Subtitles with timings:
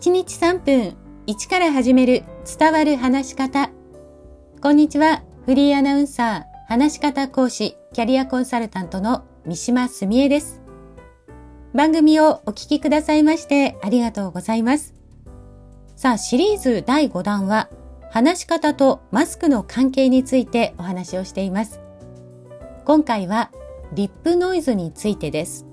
[0.00, 0.96] 1日3分
[1.26, 2.22] 1から始める
[2.58, 3.70] 伝わる話し方。
[4.62, 5.22] こんにちは。
[5.44, 10.62] フリーアナウンサー、話し方講師、キャリアコンサルタントの三島澄江です。
[11.74, 14.94] 番組をお聞きくださいましてありがとうございます。
[15.96, 17.68] さあ、シリーズ第5弾は、
[18.10, 21.78] 話し方とマスクの関係についてお話をしています。
[22.86, 23.50] 今回は、
[23.92, 25.66] リップノイズについてです。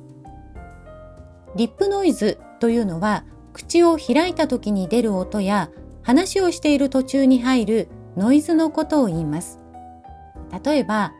[1.55, 3.23] リップノイズというのは、
[3.57, 5.71] 口を開いた時に出る音や
[6.03, 9.59] 話をしている途中に入るノイズのことを言います。
[10.63, 11.11] 例えば、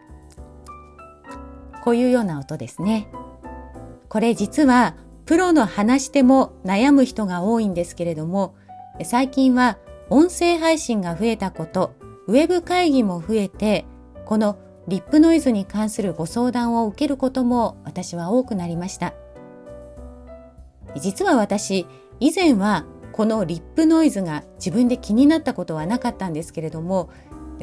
[1.84, 3.10] こういうような音ですね。
[4.08, 8.56] これ実はプロの話し手も悩む人が多いんですけれども、
[9.04, 9.80] 最近は
[10.10, 11.96] 音声配信が増えたこと、
[12.28, 13.86] ウェブ会議も増えて、
[14.26, 14.58] この
[14.88, 19.14] リップノイズに関するご相談を受けることも私は多くなりました。
[21.00, 21.86] 実は私、
[22.20, 27.10] 以前はこのリップノイズが自分で気になったことはなかったんですけれども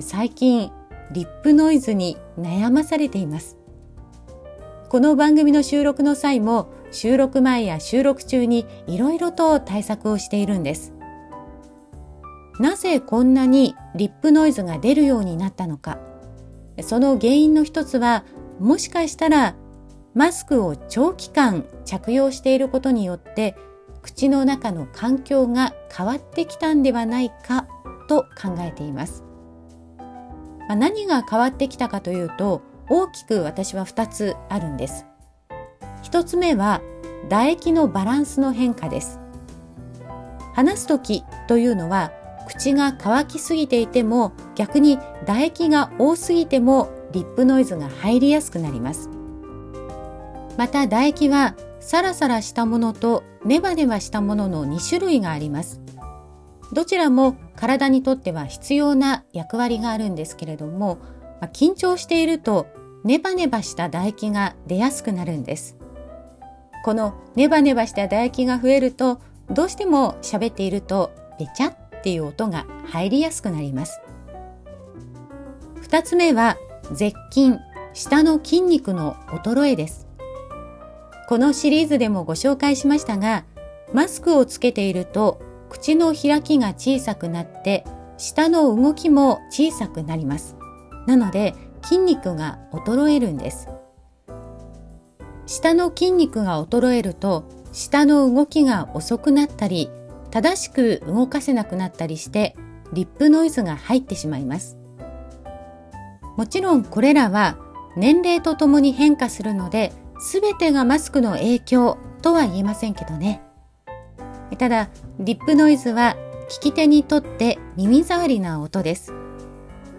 [0.00, 0.72] 最近
[1.12, 3.56] リップノイズに悩まされています。
[4.89, 10.92] この番組の収録の際も収録前や収録中にいろいろと対策をしているんです。
[12.61, 15.98] なぜこんなにリップノイズが出るようになったのか。
[16.83, 18.25] その原因の一つは
[18.58, 19.55] もしかしたら
[20.15, 23.57] マスクを長期間着用していることによって
[24.03, 27.67] 口の中の環境が変わってきたんではないか
[28.09, 29.25] と考えています。
[30.69, 35.07] まあ、何が変わってきたかというと大きく私は2つあるんです。
[36.05, 36.81] 1つ目は
[37.29, 39.19] 唾液のバランスの変化です。
[40.55, 42.12] 話す時というのは
[42.47, 49.09] 口が乾きすぎていても逆に唾液が多すぎてもリップノイズが入りやすくなります。
[50.56, 55.80] また唾液はサラサラしたものとネバネバしたものの2種類があります。
[56.72, 60.98] どちらも体にとっては必要な役割があるんですけれども、
[61.40, 62.67] まあ、緊張していると
[63.05, 65.77] ネバネバした唾液が出やすくなるんです。
[66.84, 74.00] このネバネバした唾液が増えるとどうしても喋っているとベチャっていう音が入りやすくなります。
[75.80, 76.56] 二つ目は
[76.92, 77.58] 絶筋、
[77.92, 80.04] 下の筋肉の衰えです。
[81.29, 83.45] このシリーズでもご紹介しましたが、
[83.92, 85.40] マスクをつけていると
[85.70, 87.85] 口の開きが小さくなって
[88.17, 90.57] 舌の動きも小さくなります。
[91.07, 93.68] なので筋肉が衰えるんです。
[95.46, 99.91] 舌の筋肉が衰えると舌の動きが遅くなったり
[100.30, 102.56] 正しく動かせなくなったりして
[102.92, 104.77] リップノイズが入ってしまいます。
[106.36, 107.58] もちろんこれらは
[107.96, 109.92] 年齢とともに変化するので
[110.33, 113.42] 全てがマスクの影響とは言えませんけどね。
[114.58, 116.17] ただ、リップノイズは
[116.48, 119.12] 聞き手にとって耳障りな音です。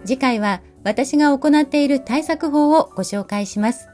[0.04, 3.88] 次回は私が行っている対策法をご紹介します。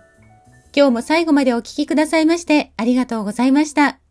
[0.74, 4.01] 今日も最後までお聴きくださいましてありがとうございました。